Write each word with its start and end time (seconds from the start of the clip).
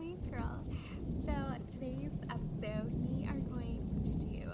Halloween 0.00 0.30
girl. 0.30 0.64
So 1.26 1.32
today's 1.70 2.14
episode, 2.30 2.90
we 3.10 3.26
are 3.26 3.38
going 3.50 3.86
to 4.02 4.10
do 4.12 4.50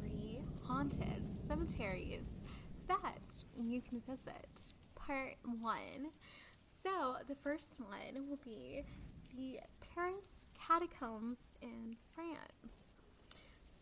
three 0.00 0.40
haunted 0.62 1.22
cemeteries 1.46 2.28
that 2.88 3.44
you 3.54 3.82
can 3.82 4.00
visit. 4.08 4.48
Part 4.94 5.36
one. 5.60 6.08
So 6.82 7.16
the 7.28 7.34
first 7.34 7.78
one 7.80 8.30
will 8.30 8.38
be 8.42 8.82
the 9.36 9.60
Paris 9.94 10.46
catacombs 10.58 11.38
in 11.60 11.94
France. 12.14 12.92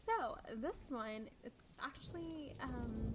So 0.04 0.38
this 0.57 0.90
one, 0.90 1.29
it's 1.45 1.67
actually 1.81 2.57
um, 2.61 3.14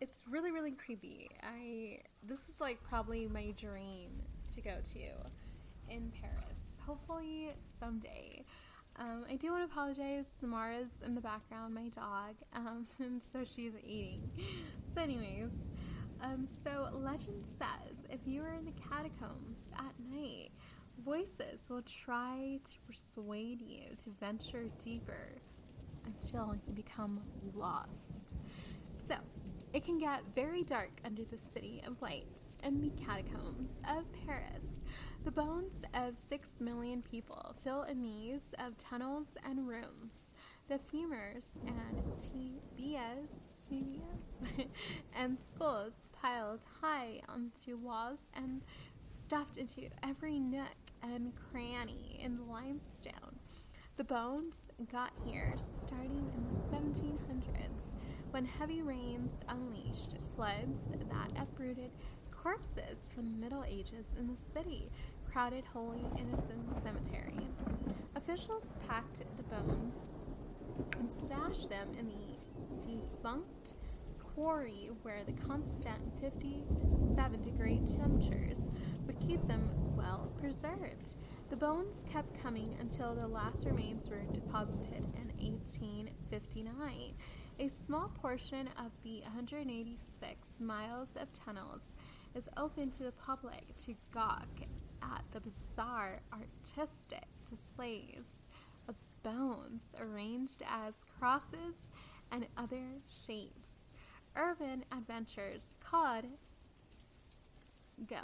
it's 0.00 0.22
really 0.30 0.52
really 0.52 0.72
creepy. 0.72 1.28
I 1.42 1.98
this 2.22 2.48
is 2.48 2.62
like 2.62 2.82
probably 2.82 3.26
my 3.26 3.52
dream 3.58 4.22
to 4.54 4.60
go 4.60 4.74
to 4.92 5.94
in 5.94 6.12
Paris. 6.20 6.60
Hopefully 6.86 7.50
someday. 7.80 8.44
Um, 8.98 9.24
I 9.30 9.36
do 9.36 9.50
want 9.50 9.68
to 9.68 9.72
apologize. 9.72 10.26
Samara's 10.40 11.02
in 11.04 11.14
the 11.14 11.20
background, 11.20 11.74
my 11.74 11.88
dog, 11.88 12.34
um, 12.54 12.86
and 12.98 13.20
so 13.32 13.44
she's 13.44 13.72
eating. 13.84 14.30
So, 14.94 15.02
anyways, 15.02 15.50
um, 16.22 16.48
so 16.64 16.88
legend 16.94 17.44
says 17.58 18.04
if 18.10 18.20
you 18.24 18.42
are 18.42 18.54
in 18.54 18.64
the 18.64 18.72
catacombs 18.72 19.58
at 19.76 19.92
night, 20.10 20.50
voices 21.04 21.60
will 21.68 21.82
try 21.82 22.58
to 22.64 22.78
persuade 22.86 23.60
you 23.60 23.94
to 23.98 24.10
venture 24.18 24.64
deeper 24.82 25.28
until 26.06 26.56
you 26.66 26.72
become 26.72 27.20
lost. 27.54 28.28
So, 29.08 29.16
it 29.72 29.84
can 29.84 29.98
get 29.98 30.22
very 30.34 30.62
dark 30.62 30.90
under 31.04 31.24
the 31.24 31.38
city 31.38 31.82
of 31.86 32.00
lights 32.00 32.56
and 32.62 32.82
the 32.82 32.90
catacombs 33.04 33.80
of 33.88 34.04
Paris. 34.26 34.64
The 35.24 35.30
bones 35.30 35.84
of 35.92 36.16
six 36.16 36.60
million 36.60 37.02
people 37.02 37.56
fill 37.62 37.82
a 37.82 37.94
maze 37.94 38.54
of 38.58 38.78
tunnels 38.78 39.26
and 39.44 39.66
rooms. 39.66 40.34
The 40.68 40.78
femurs 40.78 41.48
and 41.66 42.02
tibias, 42.16 43.32
tibias 43.68 44.68
and 45.16 45.36
skulls 45.50 45.94
piled 46.12 46.66
high 46.80 47.20
onto 47.28 47.76
walls 47.76 48.20
and 48.34 48.62
stuffed 49.24 49.56
into 49.58 49.88
every 50.02 50.38
nook 50.38 50.76
and 51.02 51.32
cranny 51.50 52.20
in 52.22 52.36
the 52.36 52.44
limestone. 52.44 53.40
The 53.96 54.04
bones 54.04 54.54
got 54.92 55.10
here 55.24 55.54
starting 55.78 56.30
in 56.34 56.46
the 56.52 56.60
1700s 56.60 57.95
when 58.36 58.44
heavy 58.44 58.82
rains 58.82 59.32
unleashed 59.48 60.16
floods 60.34 60.80
that 60.90 61.32
uprooted 61.40 61.90
corpses 62.30 63.08
from 63.14 63.24
the 63.24 63.38
Middle 63.38 63.64
Ages 63.64 64.10
in 64.18 64.26
the 64.26 64.36
city 64.36 64.90
crowded 65.32 65.64
Holy 65.64 66.04
Innocents 66.18 66.82
Cemetery. 66.82 67.48
Officials 68.14 68.76
packed 68.86 69.22
the 69.38 69.42
bones 69.44 70.10
and 70.98 71.10
stashed 71.10 71.70
them 71.70 71.88
in 71.98 72.08
the 72.08 72.86
defunct 72.86 73.72
quarry 74.18 74.90
where 75.00 75.24
the 75.24 75.32
constant 75.46 75.96
57 76.20 77.40
degree 77.40 77.80
temperatures 77.96 78.60
would 79.06 79.18
keep 79.18 79.48
them 79.48 79.66
well 79.96 80.30
preserved. 80.38 81.14
The 81.48 81.56
bones 81.56 82.04
kept 82.12 82.38
coming 82.42 82.76
until 82.80 83.14
the 83.14 83.26
last 83.26 83.64
remains 83.64 84.10
were 84.10 84.20
deposited 84.34 85.06
in 85.16 85.32
1859. 85.38 87.14
A 87.58 87.68
small 87.68 88.10
portion 88.20 88.68
of 88.78 88.92
the 89.02 89.22
186 89.22 90.48
miles 90.60 91.08
of 91.18 91.32
tunnels 91.32 91.80
is 92.34 92.50
open 92.58 92.90
to 92.90 93.04
the 93.04 93.12
public 93.12 93.74
to 93.78 93.94
gawk 94.12 94.46
at 95.02 95.22
the 95.32 95.40
bizarre 95.40 96.20
artistic 96.34 97.24
displays 97.48 98.26
of 98.88 98.94
bones 99.22 99.94
arranged 99.98 100.62
as 100.68 101.06
crosses 101.18 101.76
and 102.30 102.46
other 102.58 102.84
shapes. 103.08 103.90
Urban 104.36 104.84
adventures 104.92 105.68
called 105.80 106.26
Go. 108.06 108.20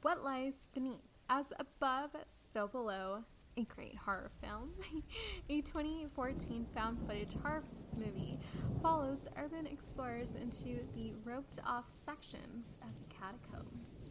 What 0.00 0.24
lies 0.24 0.64
beneath? 0.72 1.02
As 1.28 1.52
above, 1.58 2.12
so 2.26 2.66
below, 2.66 3.24
a 3.60 3.64
great 3.74 3.96
horror 3.96 4.30
film. 4.42 4.70
a 5.50 5.60
2014 5.60 6.66
found 6.74 6.98
footage 7.06 7.36
horror 7.42 7.62
movie 7.94 8.38
follows 8.82 9.18
urban 9.36 9.66
explorers 9.66 10.34
into 10.34 10.86
the 10.94 11.12
roped 11.24 11.58
off 11.66 11.90
sections 12.04 12.78
of 12.82 12.88
the 12.98 13.14
catacombs. 13.14 14.10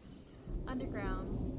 Underground. 0.67 1.57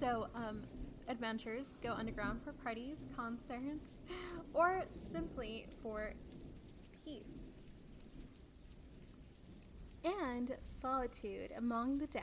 So, 0.00 0.28
um, 0.34 0.64
adventurers 1.08 1.70
go 1.82 1.92
underground 1.92 2.42
for 2.42 2.52
parties, 2.52 2.98
concerts, 3.16 4.02
or 4.54 4.84
simply 5.12 5.66
for 5.82 6.12
peace. 7.04 7.64
And 10.04 10.56
solitude 10.80 11.52
among 11.56 11.98
the 11.98 12.06
dead. 12.08 12.22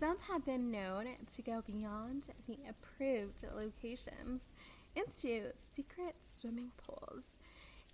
Some 0.00 0.16
have 0.32 0.46
been 0.46 0.70
known 0.70 1.08
to 1.34 1.42
go 1.42 1.62
beyond 1.66 2.28
the 2.46 2.56
approved 2.70 3.44
locations 3.54 4.40
into 4.96 5.52
secret 5.74 6.14
swimming 6.26 6.70
pools. 6.78 7.26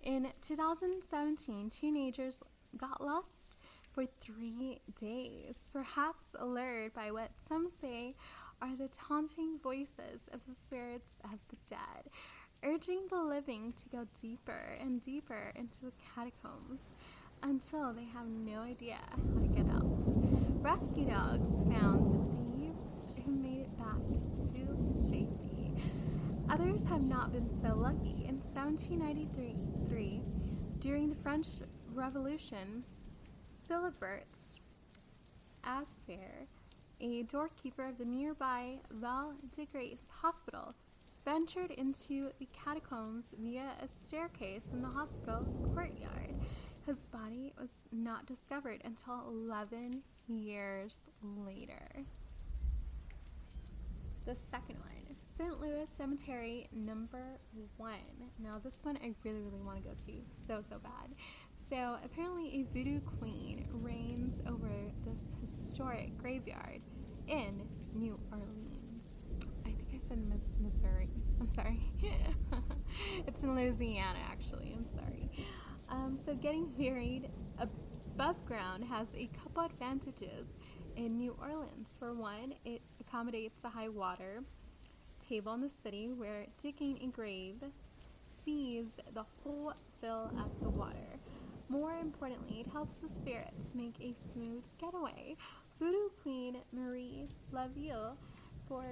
In 0.03 0.29
2017, 0.41 1.69
teenagers 1.69 2.39
got 2.77 3.03
lost 3.03 3.55
for 3.91 4.05
three 4.21 4.79
days, 4.97 5.57
perhaps 5.73 6.33
allured 6.39 6.93
by 6.93 7.11
what 7.11 7.31
some 7.45 7.67
say 7.81 8.15
are 8.61 8.77
the 8.77 8.87
taunting 8.87 9.59
voices 9.61 10.29
of 10.31 10.39
the 10.47 10.55
spirits 10.55 11.19
of 11.25 11.39
the 11.49 11.57
dead, 11.67 12.09
urging 12.63 13.01
the 13.09 13.21
living 13.21 13.73
to 13.73 13.89
go 13.89 14.07
deeper 14.21 14.77
and 14.79 15.01
deeper 15.01 15.51
into 15.57 15.83
the 15.83 15.91
catacombs 16.15 16.95
until 17.43 17.91
they 17.91 18.05
have 18.05 18.27
no 18.27 18.59
idea 18.61 18.99
how 19.11 19.41
to 19.41 19.47
get 19.49 19.69
out. 19.75 19.96
Rescue 20.61 21.05
dogs 21.05 21.49
found 21.71 22.07
thieves 22.51 23.11
who 23.23 23.31
made 23.31 23.61
it 23.61 23.77
back 23.77 24.01
to 24.41 24.67
safety. 25.09 25.71
Others 26.49 26.83
have 26.85 27.03
not 27.03 27.31
been 27.31 27.49
so 27.61 27.75
lucky. 27.75 28.25
In 28.27 28.39
1793, 28.53 30.21
during 30.79 31.09
the 31.09 31.15
French 31.17 31.47
Revolution, 31.93 32.83
Philibert 33.69 34.59
Aspairt, 35.63 36.47
a 37.01 37.23
doorkeeper 37.23 37.83
of 37.83 37.97
the 37.97 38.05
nearby 38.05 38.79
Val 38.91 39.33
de 39.55 39.65
Grace 39.65 40.03
Hospital, 40.21 40.73
ventured 41.25 41.71
into 41.71 42.31
the 42.39 42.47
catacombs 42.51 43.25
via 43.39 43.73
a 43.81 43.87
staircase 43.87 44.67
in 44.73 44.81
the 44.81 44.87
hospital 44.87 45.45
courtyard. 45.73 46.33
His 46.87 46.99
body 46.99 47.51
was 47.59 47.71
not 47.91 48.25
discovered 48.25 48.79
until 48.85 49.21
11 49.27 50.03
years 50.29 50.97
later. 51.21 52.05
The 54.25 54.35
second 54.35 54.77
one, 54.79 55.17
St. 55.37 55.59
Louis 55.59 55.89
Cemetery 55.97 56.69
number 56.71 57.39
one. 57.75 57.91
Now, 58.39 58.61
this 58.63 58.79
one 58.83 58.97
I 59.03 59.13
really, 59.25 59.41
really 59.41 59.61
want 59.65 59.83
to 59.83 59.83
go 59.83 59.95
to 60.05 60.13
so, 60.47 60.61
so 60.61 60.77
bad. 60.79 61.13
So, 61.69 61.97
apparently, 62.05 62.61
a 62.61 62.73
voodoo 62.73 63.01
queen 63.19 63.67
reigns 63.73 64.39
over 64.47 64.71
this 65.03 65.27
historic 65.41 66.17
graveyard 66.17 66.79
in 67.27 67.67
New 67.93 68.17
Orleans. 68.31 69.23
I 69.65 69.71
think 69.71 69.89
I 69.93 69.97
said 69.97 70.19
Missouri. 70.61 71.09
I'm 71.41 71.51
sorry. 71.51 71.81
it's 73.27 73.43
in 73.43 73.55
Louisiana, 73.55 74.19
actually. 74.31 74.73
I'm 74.73 74.85
sorry. 74.95 75.16
So, 76.27 76.35
getting 76.35 76.65
buried 76.77 77.29
above 77.57 78.45
ground 78.45 78.83
has 78.83 79.07
a 79.15 79.29
couple 79.41 79.63
advantages 79.63 80.47
in 80.97 81.17
New 81.17 81.33
Orleans. 81.41 81.95
For 81.97 82.13
one, 82.13 82.53
it 82.65 82.81
accommodates 82.99 83.61
the 83.61 83.69
high 83.69 83.87
water 83.87 84.43
table 85.25 85.53
in 85.53 85.61
the 85.61 85.69
city 85.69 86.11
where 86.11 86.47
digging 86.61 86.99
a 87.01 87.07
grave 87.07 87.63
sees 88.43 88.87
the 89.13 89.23
whole 89.41 89.71
fill 90.01 90.29
of 90.37 90.51
the 90.61 90.67
water. 90.67 91.17
More 91.69 91.93
importantly, 91.93 92.59
it 92.59 92.67
helps 92.67 92.95
the 92.95 93.07
spirits 93.07 93.73
make 93.73 93.95
a 94.01 94.13
smooth 94.33 94.65
getaway. 94.81 95.37
Voodoo 95.79 96.09
Queen 96.21 96.57
Marie 96.73 97.29
Laville, 97.53 98.17
for 98.67 98.83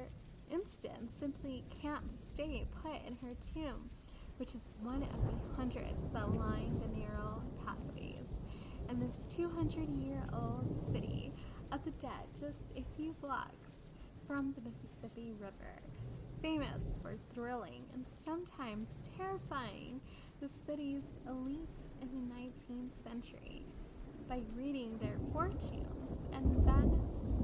instance, 0.50 1.12
simply 1.20 1.66
can't 1.81 2.10
stay 2.31 2.66
put 2.81 3.06
in 3.06 3.18
her 3.18 3.36
tomb, 3.54 3.90
which 4.38 4.54
is 4.54 4.70
one 4.82 5.04
of 5.04 5.10
the 5.26 5.56
hundreds 5.56 6.10
that 6.14 6.32
line 6.34 6.80
the 6.82 7.00
narrow 7.00 7.42
pathways. 7.66 8.44
And 8.90 9.02
this 9.02 9.16
200 9.36 9.90
year 9.90 10.24
old 10.34 10.76
city 10.94 11.34
of 11.72 11.84
the 11.84 11.92
dead, 11.92 12.26
just 12.40 12.74
a 12.76 12.84
few 12.96 13.14
blocks 13.22 13.92
from 14.28 14.54
the 14.54 14.62
Mississippi 14.62 15.34
River. 15.40 15.80
Famous 16.42 17.00
for 17.02 17.16
thrilling 17.34 17.86
and 17.94 18.06
sometimes 18.22 19.10
terrifying 19.18 20.02
the 20.42 20.50
city's 20.68 21.04
elite 21.28 21.92
in 22.02 22.10
the 22.10 22.36
19th 22.36 23.04
century 23.04 23.66
by 24.28 24.42
reading 24.56 24.98
their 25.00 25.18
fortunes 25.31 26.28
and 26.34 26.66
then 26.66 27.00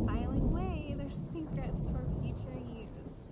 filing 0.06 0.42
away 0.42 0.96
their 0.98 1.10
secrets 1.10 1.90
for 1.90 2.06
future 2.22 2.60
use. 2.68 3.28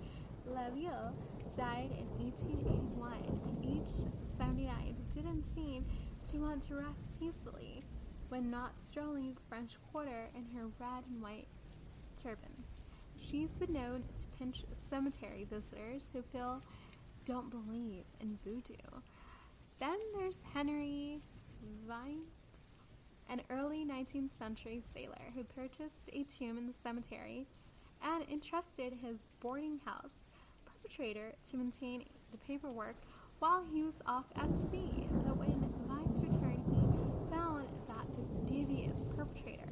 Laville 0.48 1.12
died 1.56 1.90
in 1.98 2.06
1881, 2.24 3.12
at 3.12 3.68
age 3.68 4.06
79, 4.38 4.96
didn't 5.12 5.44
seem 5.54 5.84
to 6.30 6.38
want 6.38 6.62
to 6.62 6.76
rest 6.76 7.10
peacefully 7.18 7.84
when 8.28 8.50
not 8.50 8.72
strolling 8.84 9.34
the 9.34 9.40
French 9.48 9.74
Quarter 9.90 10.28
in 10.36 10.44
her 10.56 10.66
red 10.78 11.04
and 11.10 11.20
white 11.20 11.48
turban. 12.20 12.64
She's 13.18 13.50
been 13.50 13.72
known 13.72 14.04
to 14.18 14.26
pinch 14.38 14.64
cemetery 14.88 15.46
visitors 15.50 16.08
who 16.12 16.22
feel 16.22 16.62
don't 17.24 17.50
believe 17.50 18.04
in 18.20 18.38
voodoo. 18.44 19.00
Then 19.80 19.98
there's 20.16 20.38
Henry 20.54 21.20
Vines, 21.86 22.70
an 23.28 23.42
early 23.50 23.84
19th 23.84 24.38
century 24.38 24.82
sailor 24.94 25.32
who 25.34 25.44
purchased 25.44 26.10
a 26.12 26.22
tomb 26.22 26.58
in 26.58 26.66
the 26.66 26.72
cemetery 26.72 27.46
and 28.02 28.24
entrusted 28.30 28.94
his 29.02 29.28
boarding 29.40 29.80
house 29.84 30.19
perpetrator 30.90 31.34
to 31.48 31.56
maintain 31.56 32.04
the 32.32 32.38
paperwork 32.38 32.96
while 33.38 33.62
he 33.72 33.82
was 33.82 33.94
off 34.06 34.26
at 34.36 34.48
sea. 34.70 35.08
But 35.24 35.36
when 35.36 35.72
Vines 35.86 36.20
returned, 36.20 36.64
he 36.66 37.34
found 37.34 37.68
that 37.88 38.06
the 38.16 38.52
devious 38.52 39.04
perpetrator 39.16 39.68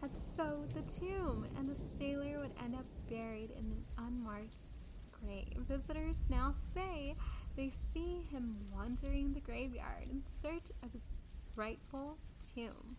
had 0.00 0.10
sewed 0.34 0.72
the 0.74 0.82
tomb, 0.82 1.46
and 1.58 1.68
the 1.68 1.78
sailor 1.98 2.40
would 2.40 2.52
end 2.62 2.74
up 2.74 2.84
buried 3.08 3.50
in 3.50 3.64
an 3.64 3.84
unmarked 3.98 4.68
grave. 5.12 5.64
Visitors 5.68 6.20
now 6.28 6.54
say 6.74 7.14
they 7.56 7.70
see 7.70 8.26
him 8.30 8.56
wandering 8.74 9.32
the 9.32 9.40
graveyard 9.40 10.08
in 10.10 10.22
search 10.42 10.70
of 10.82 10.92
his 10.92 11.10
rightful 11.54 12.18
tomb. 12.54 12.96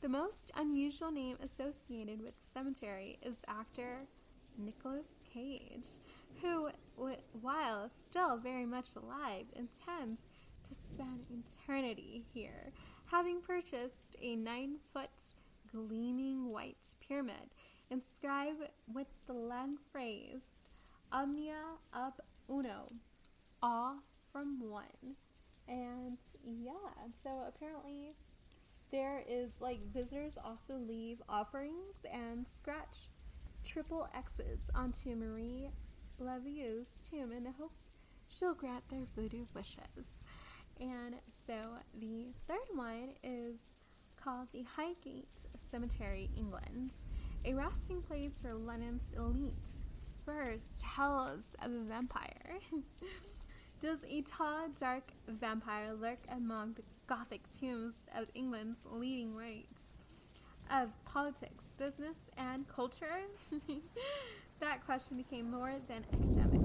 The 0.00 0.08
most 0.08 0.50
unusual 0.56 1.10
name 1.10 1.38
associated 1.42 2.22
with 2.22 2.34
the 2.40 2.58
cemetery 2.58 3.18
is 3.22 3.38
actor 3.48 4.06
Nicolas 4.58 5.18
Cage, 5.32 5.86
who, 6.42 6.68
while 7.40 7.90
still 8.04 8.36
very 8.36 8.66
much 8.66 8.94
alive, 8.96 9.46
intends 9.54 10.22
to 10.68 10.74
spend 10.74 11.26
eternity 11.30 12.24
here, 12.32 12.72
having 13.06 13.40
purchased 13.40 14.16
a 14.22 14.36
nine 14.36 14.76
foot 14.92 15.10
gleaming 15.72 16.48
white 16.48 16.94
pyramid 17.06 17.50
inscribed 17.90 18.68
with 18.92 19.06
the 19.26 19.32
Latin 19.32 19.78
phrase 19.92 20.42
Omnia 21.12 21.78
ab 21.94 22.14
uno, 22.48 22.92
all 23.62 23.98
from 24.32 24.60
one. 24.60 25.16
And 25.68 26.18
yeah, 26.42 26.72
so 27.22 27.30
apparently 27.46 28.14
there 28.90 29.22
is 29.28 29.50
like 29.60 29.92
visitors 29.92 30.36
also 30.42 30.74
leave 30.74 31.22
offerings 31.28 31.96
and 32.12 32.46
scratch 32.46 33.08
triple 33.64 34.08
X's 34.14 34.70
onto 34.74 35.16
Marie 35.16 35.70
Laville's 36.18 36.88
tomb 37.08 37.32
in 37.32 37.44
the 37.44 37.52
hopes 37.52 37.92
she'll 38.28 38.54
grant 38.54 38.88
their 38.88 39.06
voodoo 39.16 39.46
wishes. 39.54 40.06
And 40.80 41.16
so 41.46 41.54
the 41.98 42.26
third 42.46 42.74
one 42.74 43.10
is 43.22 43.56
called 44.22 44.48
the 44.52 44.64
Highgate 44.76 45.46
Cemetery, 45.70 46.30
England, 46.36 47.02
a 47.44 47.54
resting 47.54 48.02
place 48.02 48.40
for 48.40 48.54
London's 48.54 49.12
elite. 49.16 49.86
Spurs 50.00 50.82
tells 50.96 51.54
of 51.62 51.72
a 51.72 51.84
vampire. 51.84 52.58
Does 53.80 53.98
a 54.08 54.22
tall, 54.22 54.68
dark 54.78 55.12
vampire 55.28 55.92
lurk 55.92 56.20
among 56.30 56.74
the 56.74 56.82
Gothic 57.06 57.42
tombs 57.60 58.08
of 58.16 58.28
England's 58.34 58.78
leading 58.90 59.36
rights 59.36 59.83
of 60.70 60.90
politics, 61.04 61.64
business, 61.78 62.16
and 62.36 62.66
culture? 62.68 63.22
that 64.60 64.84
question 64.84 65.16
became 65.16 65.50
more 65.50 65.74
than 65.88 66.04
academic. 66.12 66.60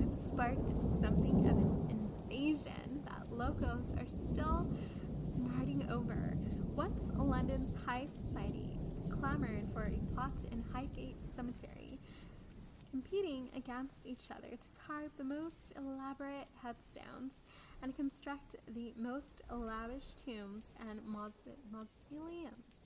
It 0.00 0.28
sparked 0.28 0.70
something 1.02 1.48
of 1.48 1.56
an 1.56 1.88
invasion 1.90 3.02
that 3.06 3.30
locals 3.30 3.86
are 3.98 4.08
still 4.08 4.66
smarting 5.34 5.86
over. 5.90 6.34
Once 6.74 7.00
London's 7.16 7.74
high 7.84 8.06
society 8.06 8.78
clamored 9.20 9.66
for 9.72 9.84
a 9.84 10.14
plot 10.14 10.32
in 10.50 10.64
Highgate 10.72 11.16
Cemetery, 11.36 11.98
competing 12.90 13.48
against 13.54 14.06
each 14.06 14.26
other 14.30 14.56
to 14.56 14.68
carve 14.86 15.10
the 15.16 15.24
most 15.24 15.72
elaborate 15.76 16.48
headstones 16.62 17.44
and 17.82 17.94
construct 17.94 18.56
the 18.74 18.92
most 18.96 19.42
lavish 19.50 20.14
tombs 20.14 20.64
and 20.88 21.00
mausoleums. 21.06 22.79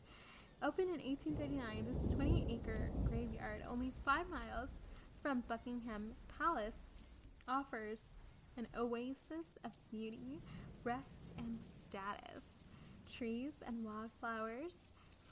Opened 0.63 0.89
in 0.89 1.01
1839, 1.01 1.87
this 1.93 2.15
20 2.15 2.47
acre 2.49 2.91
graveyard, 3.05 3.63
only 3.69 3.93
five 4.05 4.29
miles 4.31 4.71
from 5.23 5.43
Buckingham 5.49 6.13
Palace, 6.39 6.99
offers 7.47 8.03
an 8.57 8.67
oasis 8.77 9.59
of 9.65 9.73
beauty, 9.91 10.41
rest, 10.85 11.35
and 11.39 11.59
status. 11.83 12.45
Trees 13.13 13.55
and 13.67 13.85
wildflowers 13.85 14.79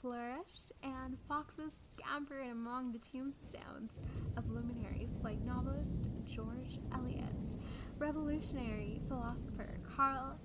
flourished, 0.03 0.73
and 0.83 1.17
foxes 1.29 1.73
scampered 1.91 2.49
among 2.51 2.91
the 2.91 2.99
tombstones 2.99 4.01
of 4.35 4.51
luminaries 4.51 5.17
like 5.23 5.39
novelist 5.41 6.09
George 6.25 6.79
Eliot, 6.93 7.55
revolutionary 7.97 9.01
philosopher 9.07 9.77
Marx, 9.97 10.35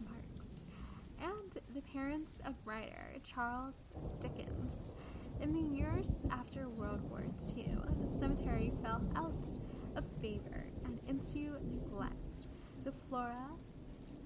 and 1.20 1.58
the 1.74 1.82
parents 1.82 2.40
of 2.44 2.54
writer 2.64 3.14
Charles 3.22 3.76
Dickens. 4.20 4.94
In 5.40 5.52
the 5.52 5.76
years 5.76 6.10
after 6.30 6.68
World 6.68 7.02
War 7.10 7.24
II, 7.56 7.78
the 8.00 8.08
cemetery 8.08 8.72
fell 8.82 9.02
out 9.16 9.56
of 9.96 10.04
favor 10.20 10.66
and 10.84 10.98
into 11.08 11.56
neglect, 11.72 12.46
the 12.84 12.92
flora 12.92 13.48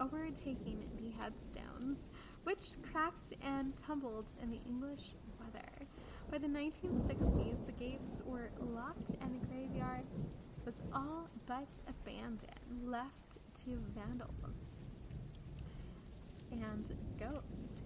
overtaking 0.00 0.88
the 0.96 1.10
headstones, 1.10 2.10
which 2.44 2.76
cracked 2.90 3.34
and 3.42 3.76
tumbled 3.76 4.32
in 4.42 4.50
the 4.50 4.60
English 4.66 5.14
weather. 5.38 5.86
By 6.30 6.38
the 6.38 6.48
1960s, 6.48 7.66
the 7.66 7.72
gates 7.72 8.22
were 8.24 8.50
locked 8.60 9.14
and 9.20 9.34
the 9.34 9.46
graveyard 9.46 10.06
was 10.64 10.80
all 10.92 11.28
but 11.46 11.68
abandoned, 11.88 12.50
left 12.84 13.38
to 13.64 13.78
vandals 13.94 14.74
and 16.60 16.92
ghosts. 17.18 17.82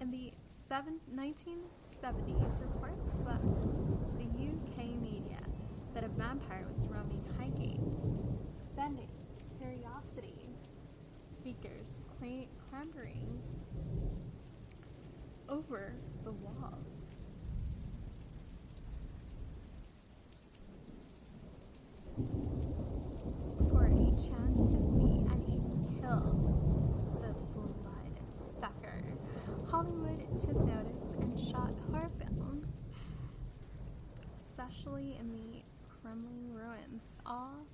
In 0.00 0.10
the 0.10 0.32
seven, 0.68 1.00
1970s, 1.14 2.60
reports 2.60 3.20
swept 3.20 3.56
the 4.18 4.24
UK 4.24 4.86
media 5.00 5.38
that 5.94 6.04
a 6.04 6.08
vampire 6.08 6.66
was 6.68 6.88
roaming 6.88 7.24
Highgates, 7.38 8.10
sending 8.74 9.10
curiosity 9.58 10.48
seekers 11.42 11.92
clambering 12.70 13.40
over 15.48 15.94
the 16.24 16.32
walls. 16.32 16.92
For 23.70 23.86
a 23.86 24.10
chance 24.16 24.68
to 24.68 24.76
see 24.76 25.22
and 25.30 25.42
even 25.48 26.00
kill 26.00 26.58
the 27.22 27.34
bloodsucker, 27.54 29.02
Hollywood 29.70 30.26
took 30.38 30.54
notice 30.66 31.02
and 31.20 31.38
shot 31.38 31.72
horror 31.90 32.08
films, 32.16 32.90
especially 34.36 35.16
in 35.18 35.32
the 35.32 35.62
crumbling 36.00 36.54
ruins, 36.54 37.02
all 37.26 37.66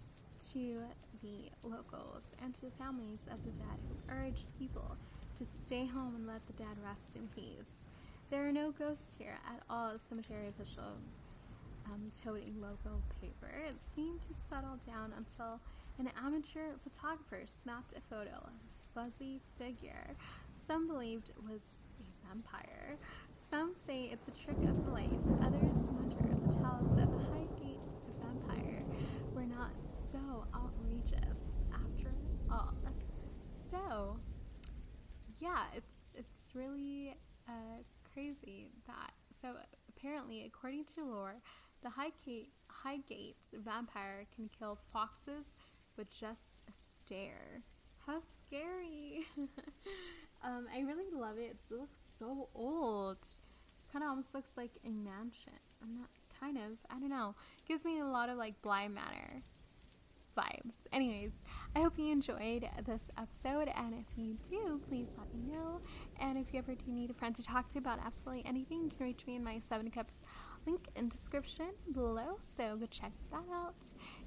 to 0.53 0.83
the 1.23 1.51
locals 1.63 2.23
and 2.43 2.55
to 2.55 2.63
the 2.63 2.71
families 2.73 3.21
of 3.31 3.45
the 3.45 3.51
dead 3.51 3.79
who 3.87 4.15
urged 4.15 4.47
people 4.59 4.97
to 5.37 5.45
stay 5.63 5.85
home 5.85 6.15
and 6.17 6.27
let 6.27 6.47
the 6.47 6.55
dead 6.55 6.77
rest 6.83 7.17
in 7.17 7.29
peace. 7.29 7.91
There 8.31 8.49
are 8.49 8.53
no 8.53 8.71
ghosts 8.71 9.15
here 9.19 9.39
at 9.47 9.61
all, 9.69 9.93
the 9.93 9.99
cemetery 9.99 10.49
official 10.49 10.97
um, 11.85 12.11
toting 12.25 12.55
logo 12.63 13.03
paper. 13.21 13.53
It 13.69 13.75
seemed 13.95 14.23
to 14.23 14.31
settle 14.49 14.79
down 14.87 15.13
until 15.19 15.61
an 15.99 16.09
amateur 16.25 16.73
photographer 16.83 17.43
snapped 17.63 17.93
a 17.93 18.01
photo 18.09 18.31
of 18.31 18.53
a 18.55 18.95
fuzzy 18.95 19.41
figure 19.59 20.17
some 20.67 20.87
believed 20.87 21.31
was 21.49 21.79
vampire. 22.29 22.99
Some 23.51 23.75
say 23.87 24.11
it's 24.13 24.29
a 24.29 24.33
trick 24.33 24.59
of 24.65 24.85
the 24.85 24.91
light. 24.91 25.27
Others 25.43 25.89
wonder 25.91 26.19
if 26.31 26.51
the 26.51 26.57
tales 26.57 26.99
of 26.99 27.11
the 27.11 27.25
Highgate 27.31 27.95
vampire 28.21 28.85
were 29.35 29.47
not 29.47 29.71
so 30.11 30.47
outrageous 30.55 31.63
after 31.73 32.13
all. 32.51 32.75
So, 33.71 34.19
yeah, 35.39 35.65
it's 35.75 35.95
it's 36.15 36.55
really 36.55 37.17
uh, 37.49 37.83
crazy 38.13 38.69
that 38.87 39.13
so 39.41 39.55
apparently, 39.89 40.45
according 40.45 40.85
to 40.87 41.05
lore, 41.05 41.37
the 41.83 41.91
Highgate 41.91 42.53
Highgates 42.69 43.53
vampire 43.53 44.27
can 44.35 44.49
kill 44.59 44.79
foxes 44.93 45.55
with 45.97 46.09
just 46.09 46.63
a 46.69 46.73
stare. 46.73 47.63
How 48.07 48.21
scary! 48.47 49.27
um, 50.55 50.67
I 50.75 50.81
really 50.81 51.11
love 51.13 51.39
it. 51.39 51.57
It 51.71 51.75
looks 51.75 51.99
so 52.19 52.49
old. 52.55 53.19
Kind 53.93 54.05
of 54.05 54.11
almost 54.11 54.35
looks 54.35 54.51
like 54.57 54.71
a 54.85 54.91
mansion. 54.91 55.53
I'm 55.83 55.95
not 55.95 56.09
kind 56.41 56.57
of. 56.57 56.79
I 56.91 56.99
don't 56.99 57.11
know. 57.11 57.35
Gives 57.67 57.85
me 57.85 58.01
a 58.01 58.05
lot 58.05 58.29
of 58.29 58.39
like 58.39 58.61
Bly 58.63 58.89
Manor 58.89 59.43
vibes. 60.37 60.75
Anyways, 60.93 61.33
I 61.77 61.81
hope 61.81 61.95
you 61.97 62.11
enjoyed 62.11 62.69
this 62.85 63.05
episode, 63.17 63.69
and 63.77 63.95
if 63.95 64.19
you 64.19 64.37
do, 64.49 64.81
please 64.89 65.09
let 65.17 65.33
me 65.33 65.53
know. 65.53 65.81
And 66.21 66.37
if 66.39 66.53
you 66.53 66.59
ever 66.59 66.75
do 66.75 66.91
need 66.91 67.11
a 67.11 67.15
friend 67.15 67.35
to 67.37 67.45
talk 67.45 67.69
to 67.71 67.79
about 67.79 68.01
absolutely 68.05 68.45
anything, 68.45 68.83
you 68.85 68.91
can 68.91 69.07
reach 69.07 69.27
me 69.27 69.37
in 69.37 69.45
my 69.45 69.61
Seven 69.69 69.91
Cups 69.91 70.17
link 70.67 70.89
in 70.97 71.09
description 71.09 71.71
below. 71.93 72.39
So 72.57 72.77
go 72.77 72.87
check 72.87 73.13
that 73.31 73.45
out. 73.53 73.75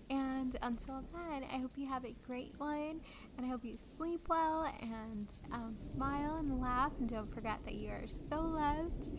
And 0.09 0.55
until 0.61 1.03
then, 1.13 1.43
I 1.53 1.57
hope 1.57 1.71
you 1.75 1.87
have 1.87 2.05
a 2.05 2.15
great 2.25 2.53
one, 2.57 3.01
and 3.37 3.45
I 3.45 3.49
hope 3.49 3.65
you 3.65 3.77
sleep 3.97 4.27
well 4.29 4.71
and 4.81 5.27
um, 5.51 5.75
smile 5.75 6.37
and 6.37 6.61
laugh, 6.61 6.93
and 6.99 7.09
don't 7.09 7.33
forget 7.33 7.59
that 7.65 7.73
you 7.73 7.89
are 7.89 8.07
so 8.07 8.39
loved. 8.39 9.11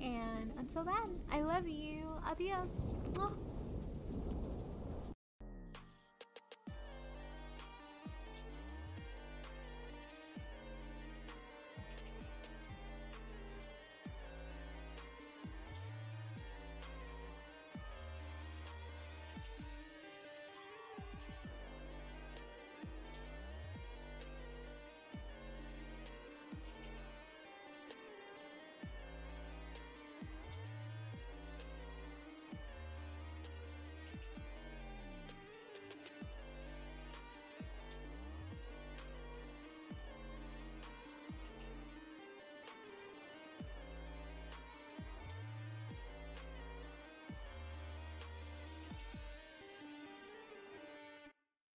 And 0.00 0.52
until 0.58 0.84
then, 0.84 1.18
I 1.32 1.40
love 1.40 1.66
you. 1.66 2.04
Adios. 2.24 2.94